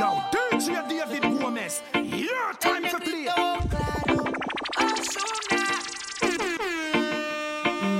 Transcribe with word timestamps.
Yo, 0.00 0.16
David 0.32 1.22
your 2.16 2.54
time 2.58 2.88
to 2.88 2.98
play. 2.98 3.28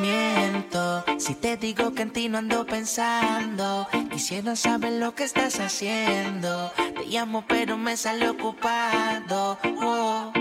Miento 0.01 1.05
si 1.19 1.35
te 1.35 1.59
digo 1.59 1.93
que 1.93 2.01
en 2.01 2.11
ti 2.11 2.31
no 2.31 2.39
ando 2.39 2.65
pensando. 2.65 3.87
Quisiera 4.11 4.57
saber 4.57 4.93
lo 4.93 5.15
que 5.15 5.25
estás 5.25 5.61
haciendo. 5.61 6.73
Te 6.75 7.05
llamo, 7.05 7.45
pero 7.47 7.77
me 7.77 7.99
sale 7.99 8.31
ocupado. 8.31 9.59
Oh. 9.83 10.40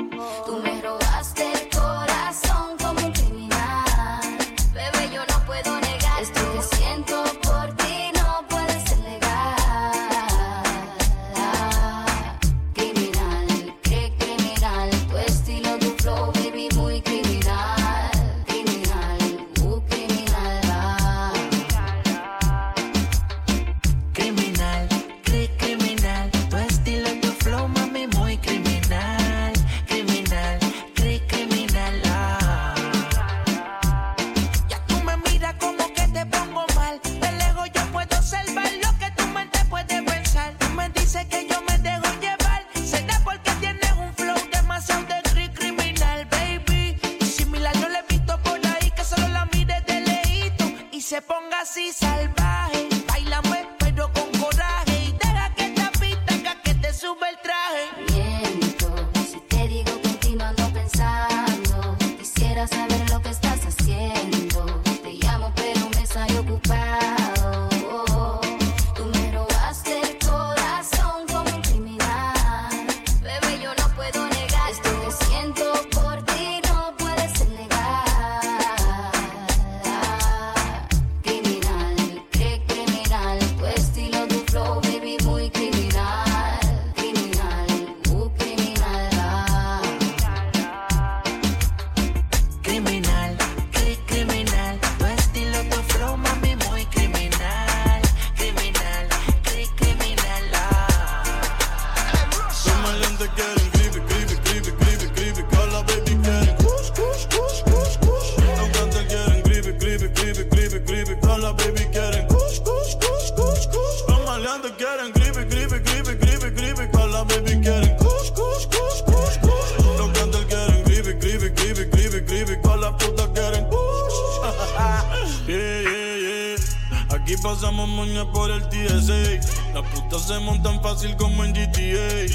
Pasamos 127.60 127.90
moña 127.90 128.24
por 128.32 128.50
el 128.52 128.62
TSA. 128.70 129.74
Las 129.74 129.84
putas 129.92 130.22
se 130.22 130.40
montan 130.40 130.82
fácil 130.82 131.14
como 131.18 131.44
en 131.44 131.52
GTA. 131.52 132.26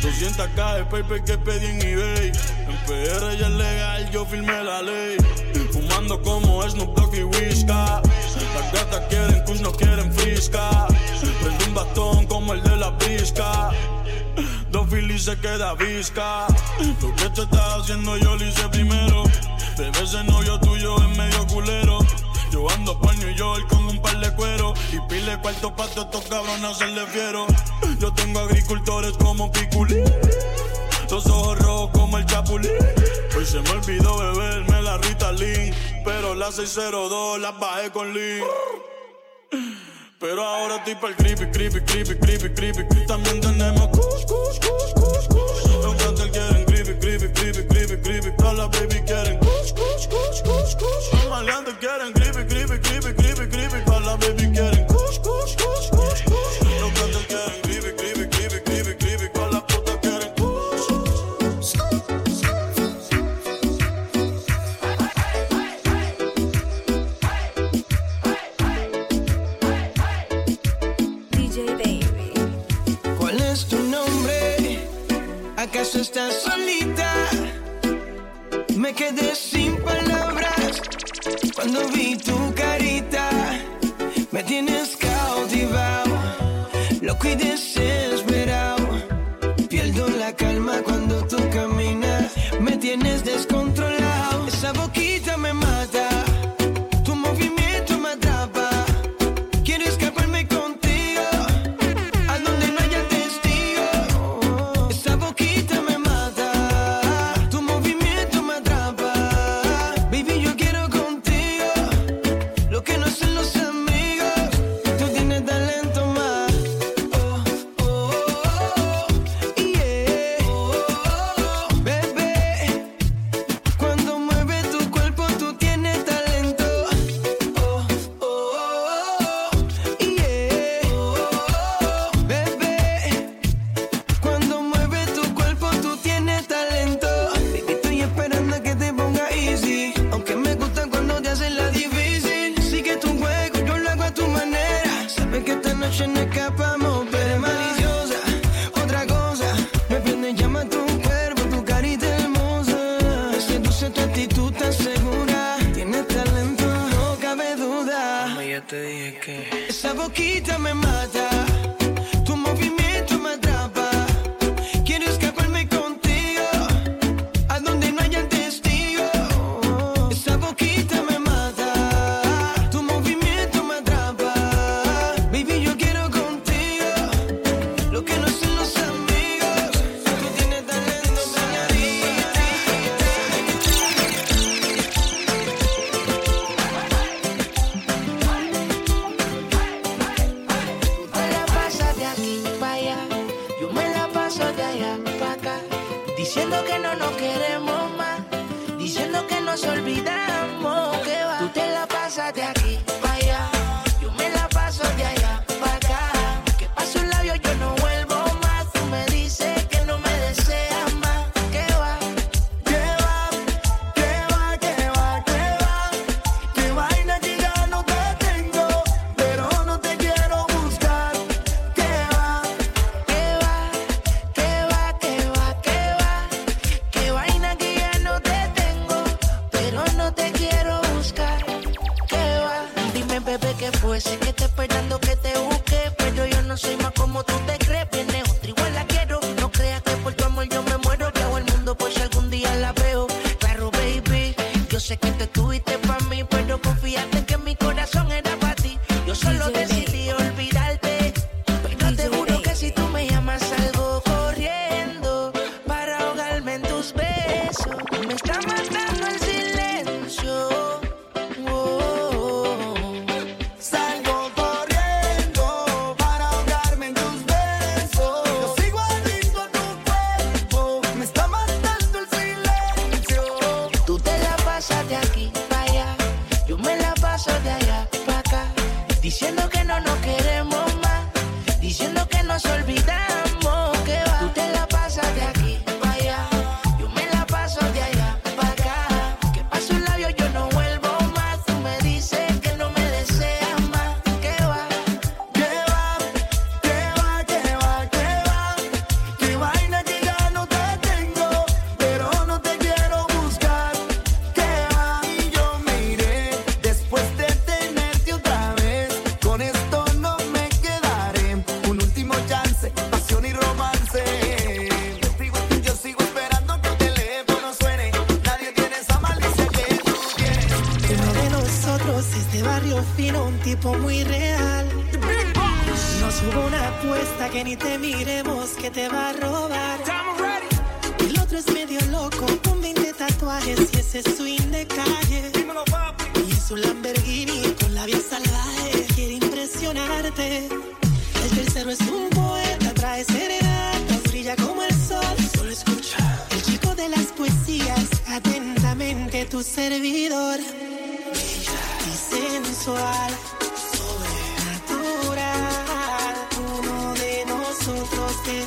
200k 0.00 0.76
de 0.76 0.84
paper 0.84 1.22
que 1.22 1.36
pedí 1.36 1.66
en 1.66 1.82
eBay. 1.82 2.32
En 2.66 2.76
PR 2.86 3.36
ya 3.38 3.46
es 3.46 3.52
legal, 3.52 4.10
yo 4.10 4.24
firmé 4.24 4.64
la 4.64 4.80
ley. 4.80 5.18
Fumando 5.70 6.22
como 6.22 6.62
Snoop 6.62 6.98
Dogg 6.98 7.14
y 7.14 7.24
Whisca. 7.24 8.00
Las 8.54 8.72
gatas 8.72 9.02
quieren 9.10 9.44
kush, 9.44 9.60
no 9.60 9.70
quieren 9.72 10.10
frisca. 10.14 10.86
Prende 11.42 11.64
un 11.66 11.74
bastón 11.74 12.26
como 12.26 12.54
el 12.54 12.62
de 12.62 12.76
la 12.76 12.90
brisca. 12.90 13.72
Dos 14.70 14.88
Phillies 14.88 15.24
se 15.24 15.36
queda 15.40 15.74
visca. 15.74 16.46
Lo 17.02 17.14
que 17.16 17.28
tú 17.30 17.42
estás 17.42 17.82
haciendo 17.82 18.16
yo 18.16 18.34
lo 18.34 18.46
hice 18.46 18.66
primero. 18.70 19.24
Bebé, 19.76 20.02
ese 20.02 20.24
novio 20.24 20.58
tuyo 20.58 20.96
es 20.96 21.18
medio 21.18 21.46
culero. 21.48 21.98
Yo 22.50 22.68
ando 22.70 22.98
pa' 22.98 23.12
New 23.14 23.30
York 23.34 23.68
con 23.68 23.86
un 23.86 24.00
par 24.02 24.18
de 24.18 24.34
cuero 24.34 24.74
Y 24.92 25.00
pile 25.08 25.38
cuarto 25.40 25.74
pa' 25.74 25.86
todos 25.88 26.06
estos 26.06 26.24
cabrones 26.26 26.64
hacerle 26.64 27.06
fiero 27.06 27.46
Yo 27.98 28.12
tengo 28.12 28.40
agricultores 28.40 29.12
como 29.18 29.50
Piculín 29.52 30.04
Los 31.10 31.26
ojos 31.26 31.58
rojos 31.60 31.90
como 31.92 32.18
el 32.18 32.26
Chapulín 32.26 32.72
Hoy 33.36 33.46
se 33.46 33.60
me 33.60 33.70
olvidó 33.70 34.18
beberme 34.18 34.82
la 34.82 34.98
Ritalin 34.98 35.74
Pero 36.04 36.34
la 36.34 36.50
602 36.50 37.40
la 37.40 37.52
bajé 37.52 37.90
con 37.90 38.12
Lean 38.12 38.44
pero 40.20 40.44
ahora 40.44 40.76
estoy 40.76 40.96
pa'l 40.96 41.16
creepy, 41.16 41.46
creepy, 41.46 41.80
creepy, 41.80 42.14
creepy, 42.16 42.50
creepy. 42.50 43.06
También 43.06 43.40
tenemos 43.40 43.88
kush, 43.88 44.26
kush, 44.26 44.58
kush, 44.60 44.92
kush, 44.92 45.26
kush. 45.28 45.82
Los 45.82 45.94
cantantes 45.96 46.30
quieren 46.30 46.64
creepy, 46.66 46.94
creepy, 47.00 47.32
creepy, 47.32 47.66
creepy, 47.66 47.96
creepy. 48.02 48.36
Todas 48.36 48.58
las 48.58 48.70
baby 48.70 49.00
quieren 49.06 49.38
kush, 50.06 50.42
kush, 50.42 50.42
kush, 50.42 50.74
kush, 50.76 51.10
kush. 51.10 51.12
Los 51.12 51.28
maleantes 51.30 51.74
quieren 51.78 52.12
creepy, 52.12 52.44
creepy, 52.46 52.78
creepy, 52.78 53.48
creepy. 53.48 53.84
Todas 53.84 54.04
las 54.06 54.18
baby 54.18 54.50
quieren 54.52 54.86
kush, 54.86 55.18
kush, 55.18 55.56
kush, 55.56 55.90
kush, 55.90 56.22
kush. 56.24 56.56
Los 56.80 56.92
cantantes 56.92 57.26
quieren 57.62 57.96
creepy, 57.96 58.28
creepy, 58.28 58.60
creepy, 58.64 58.94
creepy. 58.96 59.28
Todas 59.34 59.52
las 59.52 59.62
putas 59.64 59.96
quieren 60.00 60.32
kush. 60.38 60.86
DJ 71.30 71.56
Baby. 71.76 72.32
¿Cuál 73.18 73.40
es 73.40 73.66
tu 73.66 73.78
nombre? 73.78 74.80
¿Acaso 75.56 75.98
estás 76.00 76.42
solita? 76.42 76.89
Cuando 81.80 81.96
vi 81.96 82.16
tu 82.16 82.49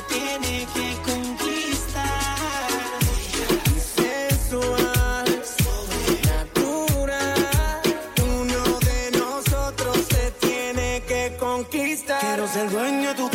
tiene 0.08 0.66
que 0.74 0.96
conquistar. 1.04 2.38
Y 3.66 3.68
sensual, 4.00 5.26
sobrenatural. 5.62 7.82
Uno 8.22 8.62
de 8.80 9.10
nosotros 9.18 9.96
se 10.08 10.30
tiene 10.46 11.02
que 11.06 11.36
conquistar. 11.38 12.20
Quiero 12.20 12.48
ser 12.48 12.70
dueño 12.70 13.08
de 13.10 13.14
tu 13.14 13.28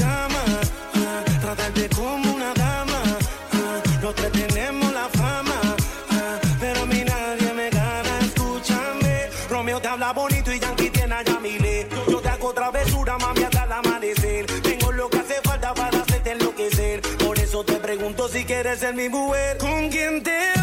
quieres 18.62 18.80
ser 18.80 18.94
mi 18.94 19.08
mujer, 19.08 19.58
con 19.58 19.90
quien 19.90 20.22
te 20.22 20.59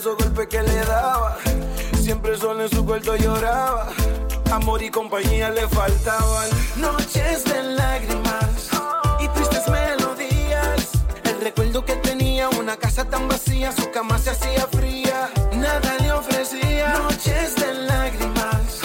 esos 0.00 0.16
golpes 0.16 0.46
que 0.46 0.62
le 0.62 0.84
daba. 0.86 1.36
Siempre 2.02 2.34
solo 2.38 2.62
en 2.62 2.70
su 2.70 2.86
cuarto 2.86 3.16
lloraba. 3.16 3.88
Amor 4.50 4.82
y 4.82 4.90
compañía 4.90 5.50
le 5.50 5.68
faltaban. 5.68 6.48
Noches 6.76 7.44
de 7.44 7.62
lágrimas 7.62 8.70
y 9.20 9.28
tristes 9.28 9.68
melodías. 9.68 10.88
El 11.24 11.40
recuerdo 11.42 11.84
que 11.84 11.96
tenía 11.96 12.48
una 12.48 12.76
casa 12.78 13.04
tan 13.04 13.28
vacía, 13.28 13.72
su 13.72 13.90
cama 13.90 14.18
se 14.18 14.30
hacía 14.30 14.66
fría. 14.68 15.28
Nada 15.52 15.96
le 16.00 16.12
ofrecía. 16.12 16.94
Noches 16.94 17.56
de 17.56 17.74
lágrimas, 17.74 18.80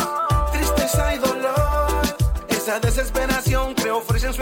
tristeza 0.51 1.15
y 1.15 1.17
dolor. 1.19 2.01
Esa 2.49 2.79
desesperación 2.81 3.73
que 3.73 3.89
ofrecen 3.89 4.33
su 4.33 4.41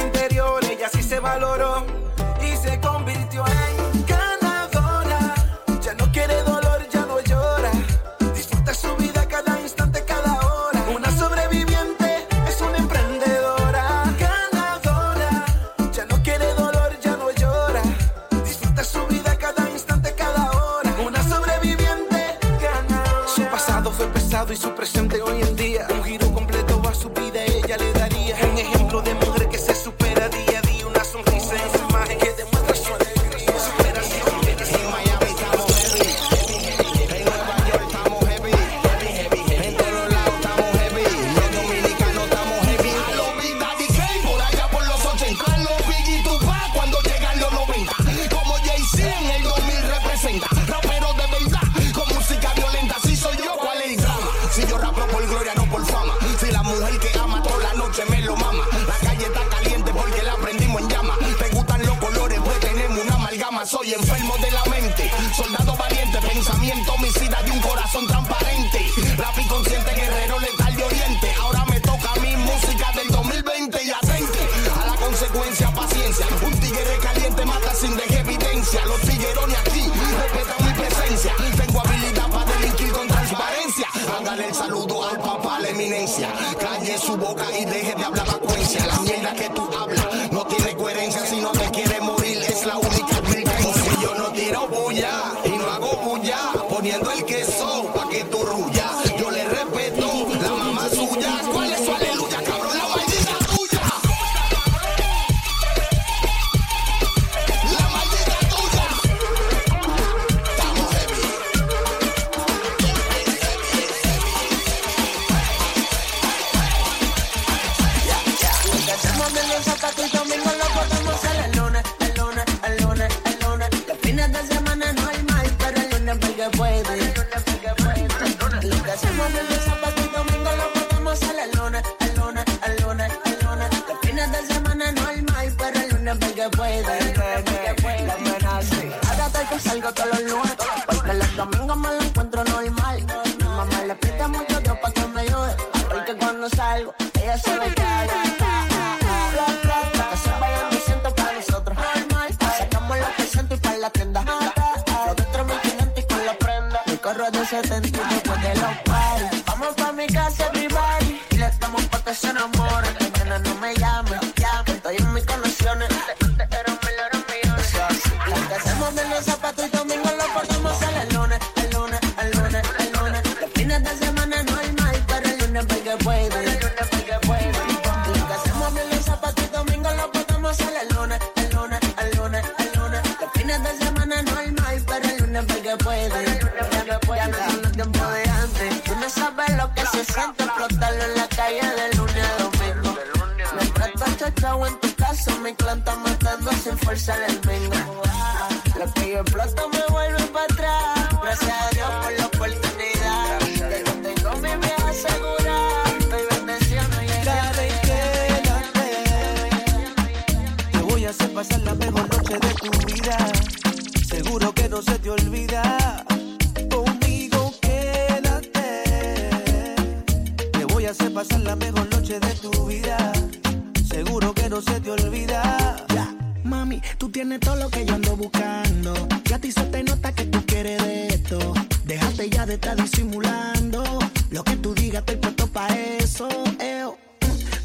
ya 232.29 232.45
te 232.45 232.75
disimulando. 232.75 233.83
Lo 234.29 234.43
que 234.43 234.55
tú 234.57 234.73
digas, 234.73 234.99
estoy 234.99 235.17
puesto 235.17 235.47
para 235.47 235.75
eso. 235.97 236.27
Eh. 236.59 236.85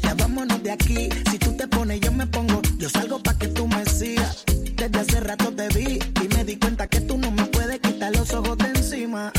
Ya 0.03 0.13
vámonos 0.15 0.61
de 0.63 0.71
aquí. 0.71 1.09
Si 1.31 1.37
tú 1.37 1.55
te 1.55 1.67
pones, 1.67 1.99
yo 2.01 2.11
me 2.11 2.25
pongo. 2.27 2.61
Yo 2.77 2.89
salgo 2.89 3.19
para 3.19 3.37
que 3.37 3.47
tú 3.47 3.67
me 3.67 3.85
sigas. 3.85 4.43
Desde 4.75 4.99
hace 4.99 5.19
rato 5.19 5.53
te 5.53 5.67
vi 5.69 5.99
y 6.23 6.35
me 6.35 6.43
di 6.43 6.57
cuenta 6.57 6.87
que 6.87 7.01
tú 7.01 7.17
no 7.17 7.31
me 7.31 7.45
puedes 7.45 7.79
quitar 7.79 8.15
los 8.15 8.33
ojos 8.33 8.57
de 8.57 8.69
encima. 8.69 9.31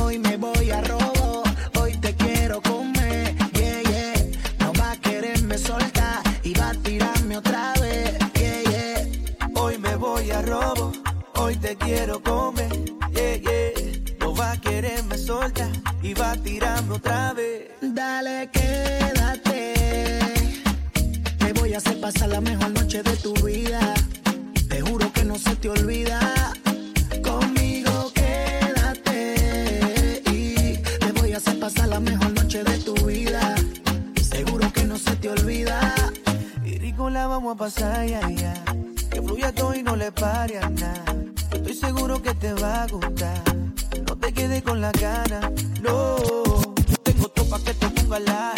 Hoy 0.00 0.18
me 0.18 0.36
voy 0.36 0.70
a 0.70 0.80
robo. 0.82 1.42
Hoy 1.80 1.92
te 1.98 2.14
quiero 2.14 2.60
comer. 2.62 3.34
Yeah, 3.52 3.82
yeah. 3.82 4.14
No 4.60 4.72
va 4.80 4.92
a 4.92 4.96
quererme 4.96 5.58
soltar 5.58 6.22
y 6.42 6.54
va 6.54 6.70
a 6.70 6.74
tirarme 6.74 7.36
otra 7.36 7.74
vez. 7.80 8.18
Yeah, 8.34 8.62
yeah. 8.70 9.50
Hoy 9.54 9.78
me 9.78 9.94
voy 9.96 10.30
a 10.30 10.42
robo. 10.42 10.92
Hoy 11.34 11.56
te 11.56 11.76
quiero 11.76 12.20
comer 12.22 12.87
iba 16.18 16.36
tirando 16.42 16.94
otra 16.96 17.32
vez. 17.32 17.70
Dale, 17.80 18.48
quédate. 18.52 19.74
Te 21.38 21.52
voy 21.54 21.74
a 21.74 21.78
hacer 21.78 22.00
pasar 22.00 22.28
la 22.30 22.40
mejor 22.40 22.70
noche 22.70 23.02
de 23.02 23.16
tu 23.16 23.34
vida. 23.34 23.94
Te 24.68 24.80
juro 24.80 25.12
que 25.12 25.24
no 25.24 25.38
se 25.38 25.54
te 25.56 25.68
olvida. 25.70 26.20
Conmigo 27.22 28.12
quédate. 28.14 29.22
Y 30.32 30.78
te 30.98 31.12
voy 31.20 31.32
a 31.34 31.36
hacer 31.36 31.58
pasar 31.60 31.88
la 31.88 32.00
mejor 32.00 32.32
noche 32.32 32.64
de 32.64 32.78
tu 32.78 32.94
vida. 33.06 33.54
Seguro 34.20 34.72
que 34.72 34.84
no 34.84 34.98
se 34.98 35.14
te 35.16 35.28
olvida. 35.28 35.94
Y 36.64 36.78
rico 36.78 37.10
la 37.10 37.28
vamos 37.28 37.54
a 37.54 37.58
pasar 37.58 38.06
ya, 38.06 38.28
ya. 38.30 38.54
Que 39.10 39.22
fluya 39.22 39.52
todo 39.52 39.74
y 39.74 39.82
no 39.84 39.94
le 39.94 40.10
pare 40.10 40.58
a 40.58 40.68
nada. 40.68 41.04
Estoy 41.52 41.74
seguro 41.74 42.20
que 42.20 42.34
te 42.34 42.52
va 42.54 42.82
a 42.82 42.86
gustar 42.88 43.57
no 44.06 44.16
te 44.16 44.32
quedes 44.32 44.62
con 44.62 44.80
la 44.80 44.92
gana, 44.92 45.52
no. 45.82 46.16
Tengo 47.02 47.28
tropa 47.28 47.58
que 47.64 47.74
te 47.74 47.88
ponga 47.90 48.20
la 48.20 48.57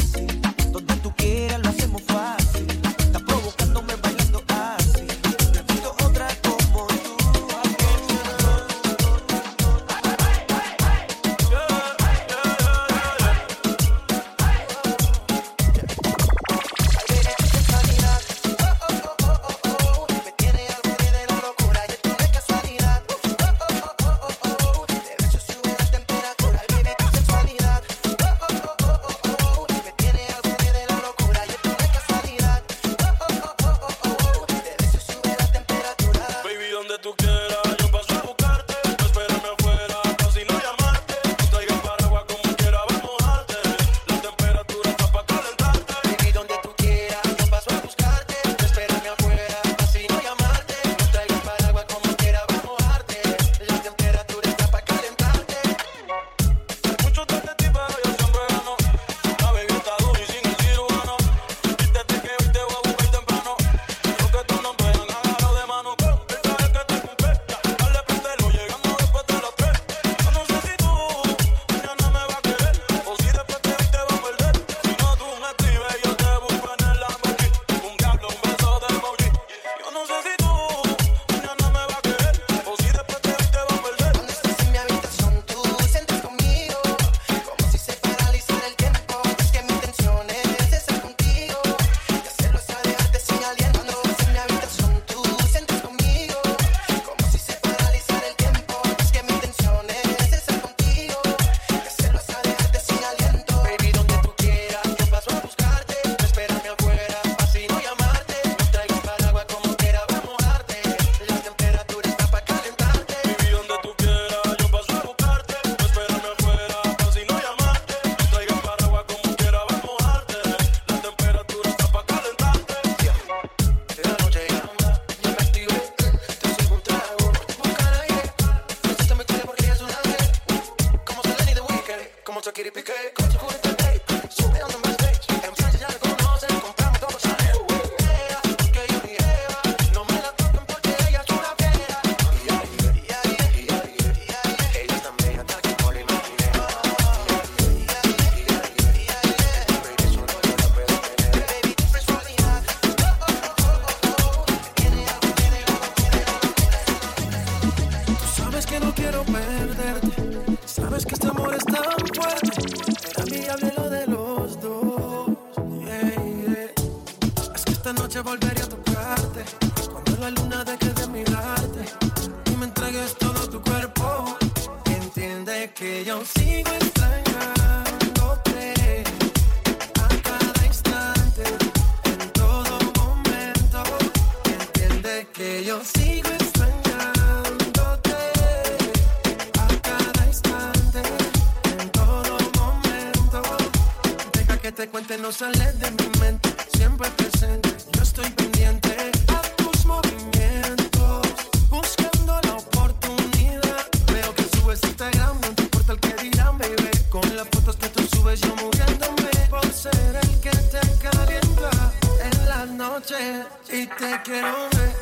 te 194.80 194.88
cuente 194.88 195.18
no 195.18 195.30
sale 195.30 195.72
de 195.74 195.90
mi 195.90 196.20
mente. 196.20 196.48
Siempre 196.72 197.06
presente, 197.10 197.68
yo 197.92 198.02
estoy 198.02 198.30
pendiente 198.30 199.10
a 199.28 199.42
tus 199.56 199.84
movimientos, 199.84 201.26
buscando 201.68 202.40
la 202.44 202.54
oportunidad. 202.54 203.86
Veo 204.10 204.34
que 204.34 204.44
subes 204.56 204.82
Instagram, 204.84 205.38
no 205.42 205.54
te 205.54 205.62
importa 205.64 205.92
el 205.92 206.00
que 206.00 206.14
dirán, 206.22 206.56
baby. 206.56 206.90
Con 207.10 207.36
las 207.36 207.46
fotos 207.48 207.76
que 207.76 207.88
tú 207.90 208.02
subes, 208.16 208.40
yo 208.40 208.56
muriéndome 208.56 209.30
por 209.50 209.70
ser 209.70 210.16
el 210.22 210.40
que 210.40 210.50
te 210.50 210.80
calienta 210.98 211.92
en 212.24 212.48
la 212.48 212.64
noche 212.64 213.44
y 213.70 213.86
te 213.86 214.22
quiero 214.24 214.66
ver. 214.76 214.99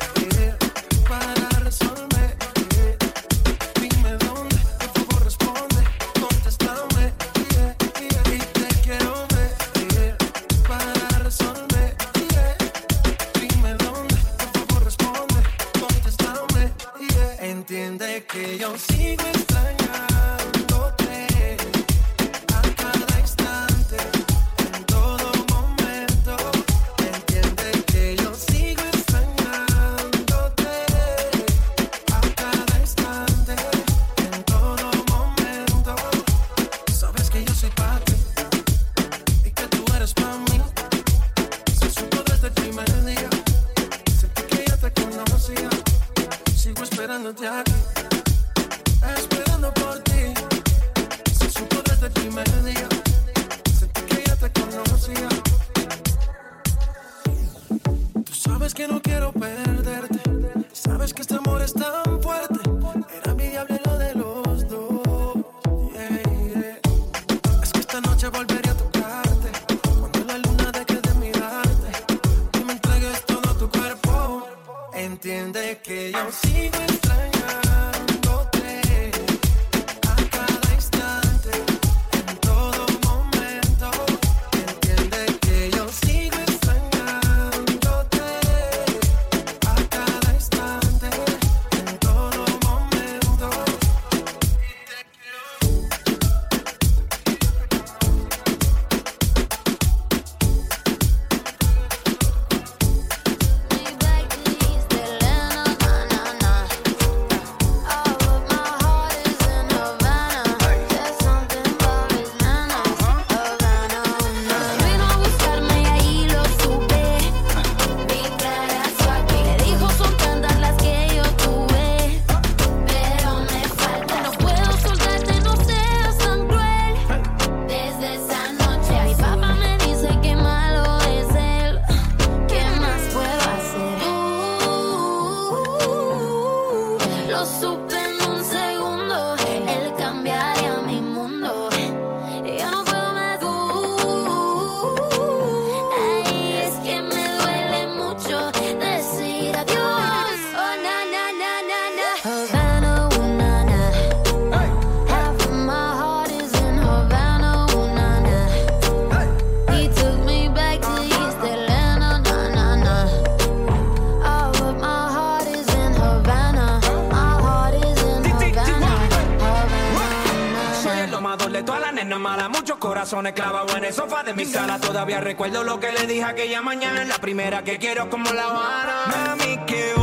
mala, 172.17 172.49
muchos 172.49 172.77
corazones 172.77 173.33
clavados 173.33 173.75
en 173.75 173.83
el 173.83 173.93
sofá 173.93 174.23
de 174.23 174.33
mi 174.33 174.45
sala. 174.45 174.79
Todavía 174.79 175.19
recuerdo 175.19 175.63
lo 175.63 175.79
que 175.79 175.91
le 175.91 176.07
dije 176.07 176.23
aquella 176.23 176.61
mañana. 176.61 177.03
La 177.03 177.17
primera 177.17 177.63
que 177.63 177.77
quiero 177.77 178.09
como 178.09 178.31
la 178.31 178.45
Habana. 178.45 179.35
Mami, 179.35 179.57
que 179.67 179.93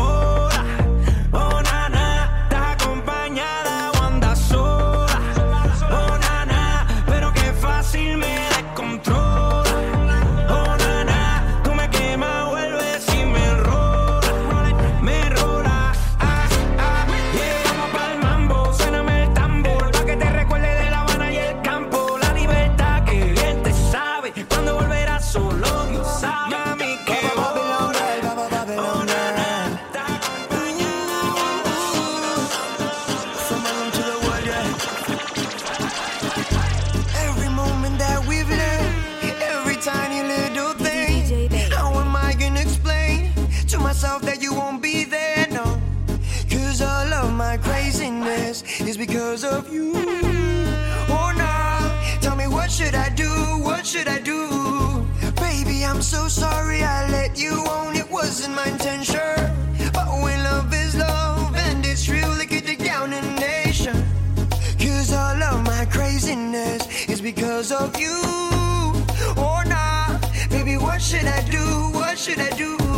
should 52.87 52.95
I 52.95 53.09
do? 53.09 53.31
What 53.65 53.85
should 53.85 54.07
I 54.07 54.21
do? 54.21 55.05
Baby, 55.41 55.85
I'm 55.85 56.01
so 56.01 56.29
sorry 56.29 56.85
I 56.85 57.11
let 57.11 57.37
you 57.37 57.51
on. 57.79 57.97
It 57.97 58.09
wasn't 58.09 58.55
my 58.55 58.67
intention. 58.67 59.51
But 59.93 60.07
when 60.23 60.39
love 60.45 60.73
is 60.73 60.95
love 60.95 61.57
and 61.57 61.85
it's 61.85 62.09
real, 62.09 62.31
they 62.35 62.47
get 62.47 62.69
it 62.69 62.79
down 62.79 63.13
in 63.13 63.25
nation. 63.35 63.97
Cause 64.79 65.13
all 65.13 65.43
of 65.43 65.65
my 65.67 65.85
craziness 65.87 67.09
is 67.09 67.21
because 67.21 67.73
of 67.73 67.99
you. 67.99 68.23
Or 69.37 69.65
not. 69.65 70.21
Baby, 70.49 70.77
what 70.77 71.03
should 71.03 71.27
I 71.27 71.43
do? 71.51 71.67
What 71.99 72.17
should 72.17 72.39
I 72.39 72.51
do? 72.51 72.96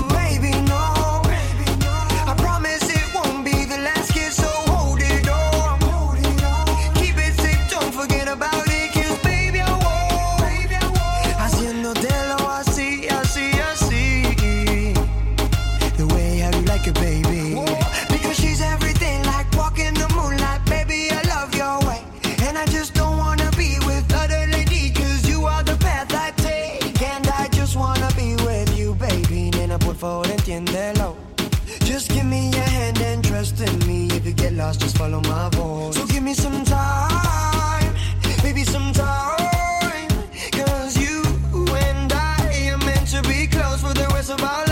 there 43.99 44.09
was 44.11 44.31
about 44.31 44.68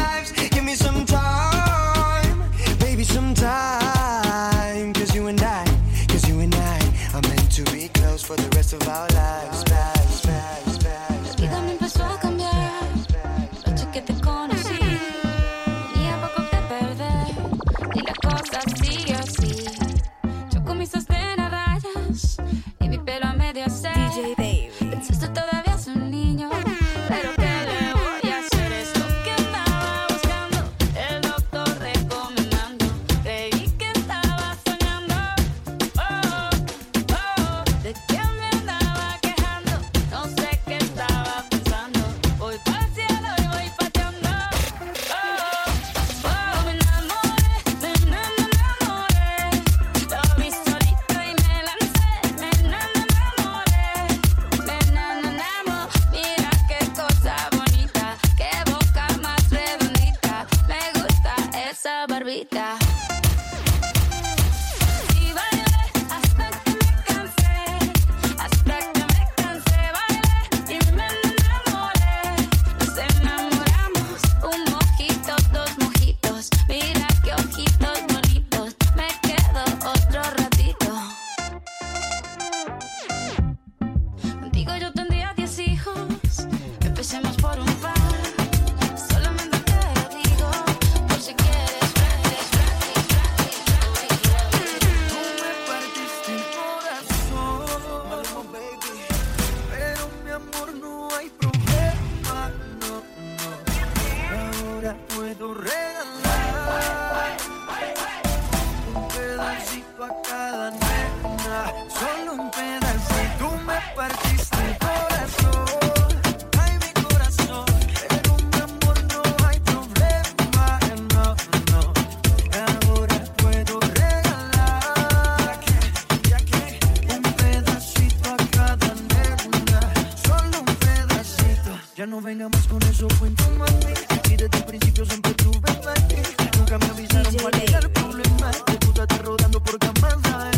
no 132.17 132.23
vengamos 132.23 132.67
con 132.69 132.83
eso 132.85 133.07
cuentos, 133.19 133.47
mami. 133.59 133.93
Y 134.31 134.37
desde 134.37 134.57
el 134.57 134.65
principio 134.65 135.05
siempre 135.05 135.35
tuve 135.35 135.61
mami. 135.61 136.23
Nunca 136.57 136.79
me 136.79 136.87
avisaron 136.87 137.33
DJ 137.33 137.43
cuál 137.43 137.63
era 137.63 137.79
el 137.79 137.91
problema. 137.91 138.51
De 138.67 138.77
tú 138.79 138.89
estás 138.89 139.23
rodando 139.23 139.63
por 139.63 139.79
camarada. 139.79 140.51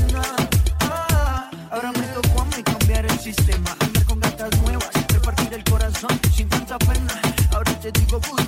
Ah, 0.80 1.50
ahora 1.70 1.92
me 1.92 2.06
tocó 2.08 2.42
a 2.42 2.44
mí 2.44 2.62
cambiar 2.62 3.06
el 3.06 3.18
sistema. 3.18 3.76
Andar 3.80 4.04
con 4.04 4.20
gatas 4.20 4.50
nuevas, 4.62 4.90
repartir 5.08 5.54
el 5.54 5.64
corazón 5.64 6.20
sin 6.32 6.48
tanta 6.48 6.78
pena. 6.78 7.20
Ahora 7.52 7.72
te 7.80 7.90
digo, 7.90 8.20
puta. 8.20 8.47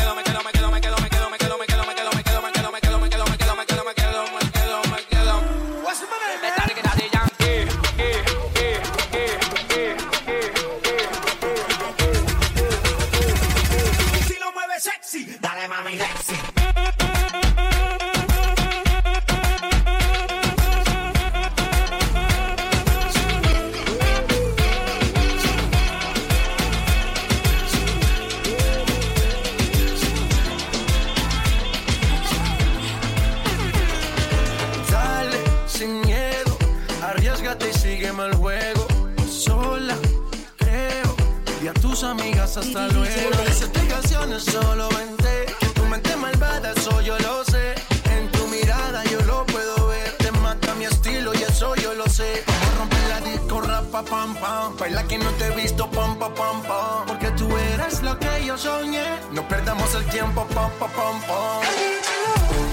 amigas 42.31 42.57
hasta 42.57 42.87
luego. 42.89 43.29
Por 43.29 43.45
las 43.45 43.61
explicaciones 43.61 44.43
solo 44.43 44.89
vente. 44.89 45.45
Que 45.59 45.67
tu 45.67 45.83
mente 45.85 46.15
malvada, 46.15 46.71
eso 46.71 47.01
yo 47.01 47.17
lo 47.19 47.43
sé. 47.45 47.75
En 48.09 48.29
tu 48.31 48.47
mirada 48.47 49.03
yo 49.05 49.19
lo 49.21 49.45
puedo 49.45 49.87
ver. 49.87 50.11
Te 50.17 50.31
mata 50.31 50.73
mi 50.75 50.85
estilo 50.85 51.33
y 51.33 51.43
eso 51.43 51.75
yo 51.75 51.93
lo 51.93 52.07
sé. 52.07 52.43
Como 52.45 52.79
romper 52.79 53.03
la 53.09 53.21
disco, 53.21 53.61
rapa, 53.61 54.03
pam, 54.03 54.35
pam. 54.35 54.77
Baila 54.77 55.03
que 55.03 55.17
no 55.17 55.29
te 55.31 55.47
he 55.47 55.55
visto, 55.55 55.89
pam, 55.89 56.17
pam, 56.17 56.33
pam, 56.33 56.61
pam. 56.63 57.05
Porque 57.07 57.31
tú 57.31 57.47
eres 57.57 58.01
lo 58.01 58.17
que 58.17 58.45
yo 58.45 58.57
soñé. 58.57 59.05
No 59.31 59.47
perdamos 59.47 59.93
el 59.95 60.05
tiempo, 60.05 60.45
pam, 60.47 60.71
pam, 60.79 60.91
pam, 60.91 61.21
pam. 61.27 61.61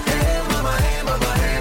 Hey, 0.05 0.41
mamá, 0.51 0.75
hey, 0.79 1.03
mamá, 1.03 1.33
hey. 1.35 1.58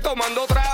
tomando 0.00 0.46
trago 0.46 0.65